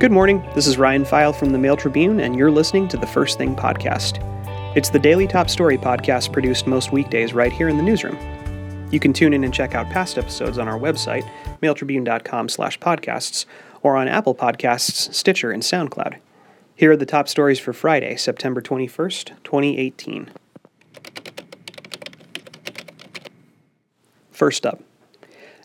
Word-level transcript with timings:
Good 0.00 0.12
morning. 0.12 0.42
This 0.54 0.66
is 0.66 0.78
Ryan 0.78 1.04
Pfeil 1.04 1.36
from 1.36 1.50
the 1.50 1.58
Mail 1.58 1.76
Tribune, 1.76 2.20
and 2.20 2.34
you're 2.34 2.50
listening 2.50 2.88
to 2.88 2.96
the 2.96 3.06
First 3.06 3.36
Thing 3.36 3.54
podcast. 3.54 4.16
It's 4.74 4.88
the 4.88 4.98
daily 4.98 5.26
top 5.26 5.50
story 5.50 5.76
podcast 5.76 6.32
produced 6.32 6.66
most 6.66 6.90
weekdays 6.90 7.34
right 7.34 7.52
here 7.52 7.68
in 7.68 7.76
the 7.76 7.82
newsroom. 7.82 8.16
You 8.90 8.98
can 8.98 9.12
tune 9.12 9.34
in 9.34 9.44
and 9.44 9.52
check 9.52 9.74
out 9.74 9.90
past 9.90 10.16
episodes 10.16 10.56
on 10.56 10.68
our 10.68 10.78
website, 10.78 11.30
mailtribune.com 11.62 12.48
slash 12.48 12.78
podcasts, 12.78 13.44
or 13.82 13.94
on 13.94 14.08
Apple 14.08 14.34
Podcasts, 14.34 15.12
Stitcher, 15.12 15.50
and 15.50 15.62
SoundCloud. 15.62 16.16
Here 16.74 16.92
are 16.92 16.96
the 16.96 17.04
top 17.04 17.28
stories 17.28 17.58
for 17.58 17.74
Friday, 17.74 18.16
September 18.16 18.62
21st, 18.62 19.32
2018. 19.44 20.30
First 24.30 24.64
up, 24.64 24.82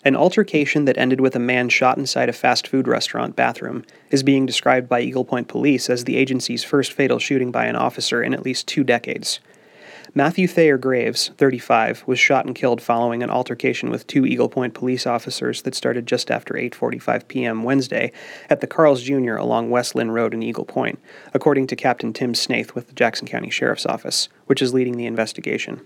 an 0.05 0.15
altercation 0.15 0.85
that 0.85 0.99
ended 0.99 1.19
with 1.19 1.35
a 1.35 1.39
man 1.39 1.67
shot 1.67 1.97
inside 1.97 2.29
a 2.29 2.33
fast 2.33 2.67
food 2.67 2.87
restaurant 2.87 3.35
bathroom 3.35 3.83
is 4.11 4.21
being 4.21 4.45
described 4.45 4.87
by 4.87 5.01
Eagle 5.01 5.25
Point 5.25 5.47
Police 5.47 5.89
as 5.89 6.03
the 6.03 6.15
agency's 6.15 6.63
first 6.63 6.93
fatal 6.93 7.17
shooting 7.17 7.51
by 7.51 7.65
an 7.65 7.75
officer 7.75 8.21
in 8.21 8.31
at 8.31 8.43
least 8.43 8.67
two 8.67 8.83
decades. 8.83 9.39
Matthew 10.13 10.47
Thayer 10.47 10.77
Graves, 10.77 11.31
35, 11.37 12.03
was 12.05 12.19
shot 12.19 12.45
and 12.45 12.55
killed 12.55 12.81
following 12.81 13.23
an 13.23 13.31
altercation 13.31 13.89
with 13.89 14.05
two 14.05 14.27
Eagle 14.27 14.47
Point 14.47 14.75
police 14.75 15.07
officers 15.07 15.63
that 15.63 15.75
started 15.75 16.05
just 16.05 16.29
after 16.29 16.53
8:45 16.53 17.27
p.m. 17.27 17.63
Wednesday 17.63 18.11
at 18.47 18.61
the 18.61 18.67
Carl's 18.67 19.01
Jr. 19.01 19.35
along 19.35 19.71
West 19.71 19.95
Lynn 19.95 20.11
Road 20.11 20.35
in 20.35 20.43
Eagle 20.43 20.65
Point, 20.65 20.99
according 21.33 21.65
to 21.67 21.75
Captain 21.75 22.13
Tim 22.13 22.35
Snaith 22.35 22.75
with 22.75 22.87
the 22.87 22.93
Jackson 22.93 23.27
County 23.27 23.49
Sheriff's 23.49 23.87
Office, 23.87 24.29
which 24.45 24.61
is 24.61 24.73
leading 24.73 24.97
the 24.97 25.07
investigation. 25.07 25.81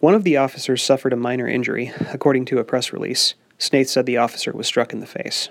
One 0.00 0.14
of 0.14 0.24
the 0.24 0.36
officers 0.36 0.82
suffered 0.82 1.12
a 1.12 1.16
minor 1.16 1.48
injury, 1.48 1.92
according 2.12 2.44
to 2.46 2.58
a 2.58 2.64
press 2.64 2.92
release. 2.92 3.34
Snaith 3.58 3.88
said 3.88 4.06
the 4.06 4.16
officer 4.16 4.52
was 4.52 4.66
struck 4.66 4.92
in 4.92 5.00
the 5.00 5.06
face. 5.06 5.48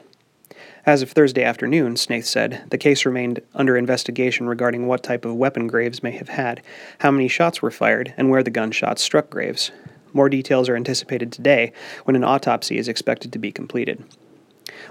As 0.86 1.02
of 1.02 1.12
Thursday 1.12 1.44
afternoon, 1.44 1.98
Snaith 1.98 2.26
said, 2.26 2.64
the 2.70 2.78
case 2.78 3.06
remained 3.06 3.42
under 3.54 3.76
investigation 3.76 4.48
regarding 4.48 4.88
what 4.88 5.04
type 5.04 5.26
of 5.26 5.36
weapon 5.36 5.68
Graves 5.68 6.02
may 6.02 6.12
have 6.12 6.30
had, 6.30 6.62
how 7.00 7.12
many 7.12 7.28
shots 7.28 7.62
were 7.62 7.72
fired, 7.72 8.14
and 8.16 8.30
where 8.30 8.42
the 8.42 8.50
gunshots 8.50 9.02
struck 9.02 9.30
Graves. 9.30 9.72
More 10.14 10.30
details 10.30 10.70
are 10.70 10.78
anticipated 10.78 11.32
today 11.34 11.74
when 12.06 12.16
an 12.16 12.24
autopsy 12.24 12.78
is 12.78 12.88
expected 12.88 13.34
to 13.34 13.40
be 13.40 13.52
completed. 13.52 14.04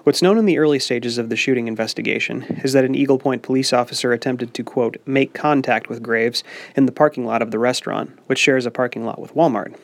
What's 0.04 0.22
known 0.22 0.38
in 0.38 0.44
the 0.44 0.58
early 0.58 0.78
stages 0.78 1.18
of 1.18 1.28
the 1.28 1.36
shooting 1.36 1.68
investigation 1.68 2.42
is 2.64 2.72
that 2.72 2.84
an 2.84 2.94
Eagle 2.94 3.18
Point 3.18 3.42
police 3.42 3.72
officer 3.72 4.12
attempted 4.12 4.54
to, 4.54 4.64
quote, 4.64 4.96
make 5.06 5.34
contact 5.34 5.88
with 5.88 6.02
Graves 6.02 6.44
in 6.74 6.86
the 6.86 6.92
parking 6.92 7.24
lot 7.24 7.42
of 7.42 7.50
the 7.50 7.58
restaurant, 7.58 8.18
which 8.26 8.38
shares 8.38 8.66
a 8.66 8.70
parking 8.70 9.04
lot 9.04 9.20
with 9.20 9.34
Walmart. 9.34 9.76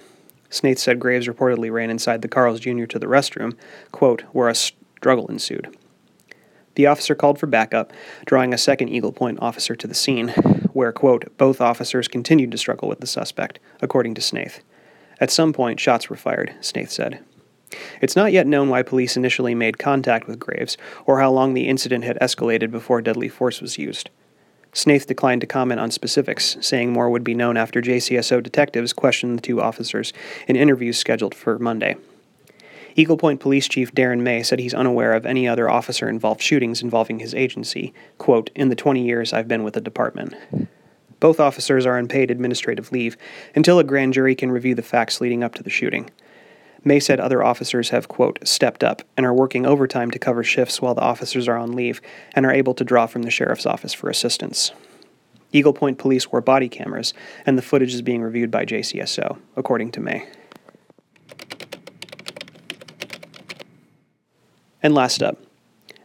Snaith 0.50 0.78
said 0.78 1.00
Graves 1.00 1.28
reportedly 1.28 1.72
ran 1.72 1.90
inside 1.90 2.22
the 2.22 2.28
Carl's 2.28 2.60
Jr. 2.60 2.84
to 2.84 2.98
the 2.98 3.06
restroom, 3.06 3.56
quote, 3.90 4.22
where 4.32 4.48
a 4.48 4.54
struggle 4.54 5.26
ensued. 5.28 5.76
The 6.74 6.86
officer 6.86 7.14
called 7.14 7.38
for 7.38 7.46
backup, 7.46 7.92
drawing 8.24 8.54
a 8.54 8.58
second 8.58 8.88
Eagle 8.88 9.12
Point 9.12 9.38
officer 9.40 9.74
to 9.74 9.86
the 9.86 9.94
scene, 9.94 10.28
where, 10.72 10.92
quote, 10.92 11.36
both 11.36 11.60
officers 11.60 12.08
continued 12.08 12.50
to 12.52 12.58
struggle 12.58 12.88
with 12.88 13.00
the 13.00 13.06
suspect, 13.06 13.58
according 13.80 14.14
to 14.14 14.20
Snaith. 14.20 14.62
At 15.20 15.30
some 15.30 15.52
point, 15.52 15.80
shots 15.80 16.08
were 16.08 16.16
fired, 16.16 16.54
Snaith 16.60 16.90
said. 16.90 17.20
It's 18.02 18.16
not 18.16 18.32
yet 18.32 18.48
known 18.48 18.68
why 18.68 18.82
police 18.82 19.16
initially 19.16 19.54
made 19.54 19.78
contact 19.78 20.26
with 20.26 20.40
Graves 20.40 20.76
or 21.06 21.20
how 21.20 21.30
long 21.30 21.54
the 21.54 21.68
incident 21.68 22.02
had 22.02 22.18
escalated 22.20 22.72
before 22.72 23.00
deadly 23.00 23.28
force 23.28 23.60
was 23.60 23.78
used. 23.78 24.10
Snaith 24.72 25.06
declined 25.06 25.40
to 25.42 25.46
comment 25.46 25.78
on 25.78 25.92
specifics, 25.92 26.56
saying 26.60 26.92
more 26.92 27.08
would 27.08 27.22
be 27.22 27.34
known 27.34 27.56
after 27.56 27.80
JCSO 27.80 28.42
detectives 28.42 28.92
questioned 28.92 29.38
the 29.38 29.42
two 29.42 29.62
officers 29.62 30.12
in 30.48 30.56
interviews 30.56 30.98
scheduled 30.98 31.34
for 31.34 31.60
Monday. 31.60 31.94
Eagle 32.96 33.16
Point 33.16 33.38
Police 33.38 33.68
Chief 33.68 33.94
Darren 33.94 34.20
May 34.20 34.42
said 34.42 34.58
he's 34.58 34.74
unaware 34.74 35.12
of 35.12 35.24
any 35.24 35.46
other 35.46 35.70
officer 35.70 36.08
involved 36.08 36.42
shootings 36.42 36.82
involving 36.82 37.20
his 37.20 37.34
agency, 37.34 37.94
quote, 38.18 38.50
in 38.56 38.68
the 38.68 38.74
20 38.74 39.04
years 39.04 39.32
I've 39.32 39.48
been 39.48 39.62
with 39.62 39.74
the 39.74 39.80
department. 39.80 40.34
Both 41.20 41.38
officers 41.38 41.86
are 41.86 41.96
on 41.96 42.08
paid 42.08 42.32
administrative 42.32 42.90
leave 42.90 43.16
until 43.54 43.78
a 43.78 43.84
grand 43.84 44.12
jury 44.12 44.34
can 44.34 44.50
review 44.50 44.74
the 44.74 44.82
facts 44.82 45.20
leading 45.20 45.44
up 45.44 45.54
to 45.54 45.62
the 45.62 45.70
shooting. 45.70 46.10
May 46.84 46.98
said 46.98 47.20
other 47.20 47.42
officers 47.42 47.90
have, 47.90 48.08
quote, 48.08 48.38
stepped 48.42 48.82
up 48.82 49.02
and 49.16 49.24
are 49.24 49.34
working 49.34 49.66
overtime 49.66 50.10
to 50.10 50.18
cover 50.18 50.42
shifts 50.42 50.82
while 50.82 50.94
the 50.94 51.02
officers 51.02 51.46
are 51.46 51.56
on 51.56 51.72
leave 51.72 52.00
and 52.34 52.44
are 52.44 52.52
able 52.52 52.74
to 52.74 52.84
draw 52.84 53.06
from 53.06 53.22
the 53.22 53.30
sheriff's 53.30 53.66
office 53.66 53.94
for 53.94 54.10
assistance. 54.10 54.72
Eagle 55.52 55.72
Point 55.72 55.98
police 55.98 56.32
wore 56.32 56.40
body 56.40 56.68
cameras, 56.68 57.14
and 57.46 57.56
the 57.56 57.62
footage 57.62 57.94
is 57.94 58.02
being 58.02 58.22
reviewed 58.22 58.50
by 58.50 58.64
JCSO, 58.64 59.38
according 59.54 59.92
to 59.92 60.00
May. 60.00 60.26
And 64.82 64.94
last 64.94 65.22
up, 65.22 65.38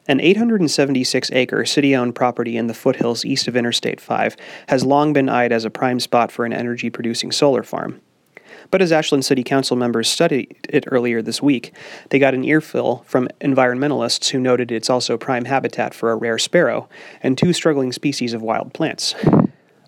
an 0.08 0.22
876 0.22 1.32
acre 1.32 1.66
city 1.66 1.96
owned 1.96 2.16
property 2.16 2.56
in 2.56 2.68
the 2.68 2.74
foothills 2.74 3.26
east 3.26 3.48
of 3.48 3.58
Interstate 3.58 4.00
5 4.00 4.38
has 4.70 4.86
long 4.86 5.12
been 5.12 5.28
eyed 5.28 5.52
as 5.52 5.66
a 5.66 5.70
prime 5.70 6.00
spot 6.00 6.32
for 6.32 6.46
an 6.46 6.54
energy 6.54 6.90
producing 6.90 7.32
solar 7.32 7.64
farm. 7.64 8.00
But 8.72 8.82
as 8.82 8.92
Ashland 8.92 9.26
City 9.26 9.44
Council 9.44 9.78
members 9.78 10.10
studied 10.10 10.56
it 10.70 10.86
earlier 10.88 11.22
this 11.22 11.42
week, 11.42 11.74
they 12.10 12.20
got 12.20 12.34
an 12.34 12.44
earful 12.44 13.04
from 13.08 13.28
environmentalists 13.42 14.30
who 14.30 14.40
noted 14.40 14.72
it's 14.72 14.90
also 14.90 15.18
prime 15.18 15.46
habitat 15.46 15.94
for 15.94 16.12
a 16.12 16.16
rare 16.16 16.38
sparrow 16.38 16.90
and 17.22 17.38
two 17.38 17.54
struggling 17.54 17.92
species 17.92 18.34
of 18.34 18.42
wild 18.42 18.74
plants. 18.74 19.16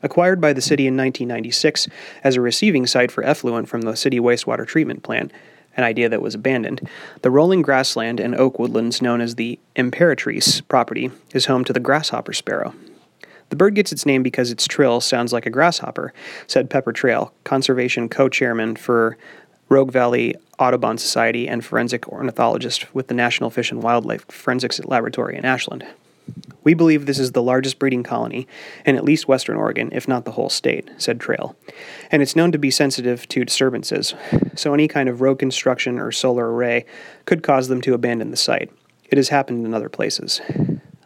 Acquired 0.01 0.39
by 0.39 0.53
the 0.53 0.61
city 0.61 0.87
in 0.87 0.95
1996 0.95 1.87
as 2.23 2.35
a 2.35 2.41
receiving 2.41 2.87
site 2.87 3.11
for 3.11 3.23
effluent 3.23 3.67
from 3.67 3.81
the 3.81 3.95
city 3.95 4.19
wastewater 4.19 4.65
treatment 4.65 5.03
plant, 5.03 5.31
an 5.75 5.83
idea 5.83 6.09
that 6.09 6.21
was 6.21 6.35
abandoned, 6.35 6.87
the 7.21 7.31
rolling 7.31 7.61
grassland 7.61 8.19
and 8.19 8.35
oak 8.35 8.59
woodlands 8.59 9.01
known 9.01 9.21
as 9.21 9.35
the 9.35 9.59
Imperatrice 9.75 10.65
property 10.67 11.11
is 11.33 11.45
home 11.45 11.63
to 11.65 11.73
the 11.73 11.79
grasshopper 11.79 12.33
sparrow. 12.33 12.73
The 13.49 13.55
bird 13.55 13.75
gets 13.75 13.91
its 13.91 14.05
name 14.05 14.23
because 14.23 14.51
its 14.51 14.67
trill 14.67 15.01
sounds 15.01 15.33
like 15.33 15.45
a 15.45 15.49
grasshopper, 15.49 16.13
said 16.47 16.69
Pepper 16.69 16.93
Trail, 16.93 17.33
conservation 17.43 18.07
co 18.07 18.29
chairman 18.29 18.75
for 18.75 19.17
Rogue 19.69 19.91
Valley 19.91 20.35
Audubon 20.57 20.97
Society 20.97 21.47
and 21.47 21.63
forensic 21.63 22.07
ornithologist 22.07 22.93
with 22.93 23.07
the 23.07 23.13
National 23.13 23.49
Fish 23.49 23.71
and 23.71 23.81
Wildlife 23.81 24.25
Forensics 24.29 24.79
Laboratory 24.83 25.37
in 25.37 25.45
Ashland. 25.45 25.85
We 26.63 26.73
believe 26.75 27.05
this 27.05 27.17
is 27.17 27.31
the 27.31 27.41
largest 27.41 27.79
breeding 27.79 28.03
colony 28.03 28.47
in 28.85 28.95
at 28.95 29.03
least 29.03 29.27
western 29.27 29.55
Oregon, 29.55 29.89
if 29.91 30.07
not 30.07 30.25
the 30.25 30.31
whole 30.31 30.49
state, 30.49 30.89
said 30.97 31.19
Trail. 31.19 31.55
And 32.11 32.21
it's 32.21 32.35
known 32.35 32.51
to 32.51 32.59
be 32.59 32.69
sensitive 32.69 33.27
to 33.29 33.45
disturbances, 33.45 34.13
so 34.55 34.73
any 34.73 34.87
kind 34.87 35.09
of 35.09 35.21
road 35.21 35.39
construction 35.39 35.97
or 35.97 36.11
solar 36.11 36.51
array 36.53 36.85
could 37.25 37.41
cause 37.41 37.67
them 37.67 37.81
to 37.81 37.95
abandon 37.95 38.29
the 38.29 38.37
site. 38.37 38.69
It 39.09 39.17
has 39.17 39.29
happened 39.29 39.65
in 39.65 39.73
other 39.73 39.89
places. 39.89 40.39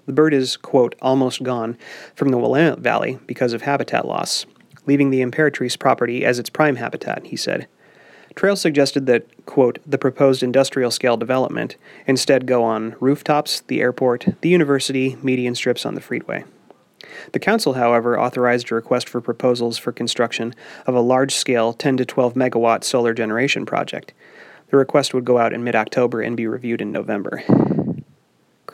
The 0.06 0.14
bird 0.14 0.34
is, 0.34 0.58
quote, 0.58 0.96
almost 1.02 1.44
gone 1.44 1.78
from 2.16 2.30
the 2.30 2.38
Willamette 2.38 2.80
Valley 2.80 3.20
because 3.26 3.54
of 3.54 3.62
habitat 3.62 4.06
loss, 4.06 4.46
leaving 4.86 5.10
the 5.10 5.22
Imperatrice 5.22 5.80
property 5.80 6.26
as 6.26 6.40
its 6.40 6.50
prime 6.50 6.76
habitat, 6.76 7.28
he 7.28 7.36
said. 7.36 7.68
Trail 8.36 8.56
suggested 8.56 9.06
that, 9.06 9.46
quote, 9.46 9.80
the 9.86 9.98
proposed 9.98 10.42
industrial 10.42 10.92
scale 10.92 11.18
development 11.18 11.76
instead 12.08 12.48
go 12.48 12.64
on 12.64 12.96
rooftops, 13.00 13.62
the 13.62 13.80
airport, 13.80 14.28
the 14.42 14.50
university, 14.50 15.18
median 15.22 15.56
strips 15.56 15.86
on 15.86 15.96
the 15.96 16.02
freeway. 16.02 16.44
The 17.32 17.40
council, 17.40 17.74
however, 17.74 18.20
authorized 18.20 18.72
a 18.72 18.76
request 18.76 19.08
for 19.08 19.22
proposals 19.22 19.78
for 19.78 19.92
construction 19.92 20.56
of 20.88 20.96
a 20.96 21.02
large 21.02 21.34
scale 21.34 21.74
10 21.74 21.98
to 21.98 22.06
12 22.06 22.34
megawatt 22.34 22.84
solar 22.84 23.14
generation 23.14 23.66
project. 23.66 24.14
The 24.70 24.78
request 24.78 25.14
would 25.14 25.26
go 25.26 25.38
out 25.38 25.54
in 25.54 25.64
mid 25.64 25.76
October 25.76 26.22
and 26.22 26.36
be 26.36 26.48
reviewed 26.48 26.82
in 26.82 26.92
November. 26.92 27.44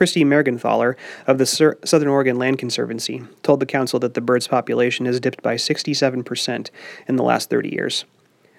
Christy 0.00 0.24
Mergenthaler 0.24 0.96
of 1.26 1.36
the 1.36 1.44
Sur- 1.44 1.76
Southern 1.84 2.08
Oregon 2.08 2.38
Land 2.38 2.58
Conservancy 2.58 3.22
told 3.42 3.60
the 3.60 3.66
council 3.66 4.00
that 4.00 4.14
the 4.14 4.22
bird's 4.22 4.48
population 4.48 5.04
has 5.04 5.20
dipped 5.20 5.42
by 5.42 5.56
67% 5.56 6.70
in 7.06 7.16
the 7.16 7.22
last 7.22 7.50
30 7.50 7.68
years. 7.68 8.06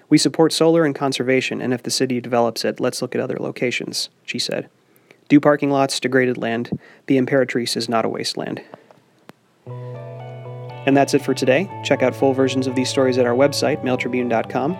We 0.08 0.18
support 0.18 0.52
solar 0.52 0.84
and 0.84 0.94
conservation, 0.94 1.60
and 1.60 1.74
if 1.74 1.82
the 1.82 1.90
city 1.90 2.20
develops 2.20 2.64
it, 2.64 2.78
let's 2.78 3.02
look 3.02 3.16
at 3.16 3.20
other 3.20 3.38
locations, 3.40 4.08
she 4.24 4.38
said. 4.38 4.68
Do 5.26 5.40
parking 5.40 5.70
lots, 5.70 5.98
degraded 5.98 6.38
land. 6.38 6.78
The 7.06 7.18
Imperatrice 7.18 7.76
is 7.76 7.88
not 7.88 8.04
a 8.04 8.08
wasteland. 8.08 8.62
And 9.66 10.96
that's 10.96 11.12
it 11.12 11.22
for 11.22 11.34
today. 11.34 11.68
Check 11.82 12.04
out 12.04 12.14
full 12.14 12.34
versions 12.34 12.68
of 12.68 12.76
these 12.76 12.88
stories 12.88 13.18
at 13.18 13.26
our 13.26 13.34
website, 13.34 13.82
mailtribune.com. 13.82 14.74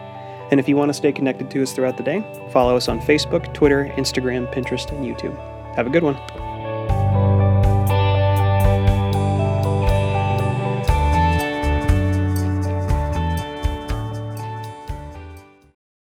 And 0.53 0.61
if 0.61 0.69
you 0.69 0.77
want 0.77 0.91
to 0.91 0.95
stay 0.95 1.11
connected 1.11 1.51
to 1.51 1.63
us 1.65 1.73
throughout 1.73 1.97
the 1.97 2.05
day, 2.05 2.21
follow 2.53 2.77
us 2.77 2.89
on 2.89 3.01
Facebook, 3.01 3.53
Twitter, 3.53 3.93
Instagram, 3.97 4.49
Pinterest, 4.55 4.89
and 4.93 5.05
YouTube. 5.05 5.37
Have 5.75 5.89
a 5.89 5.91
good 5.91 6.05
one. 6.05 6.15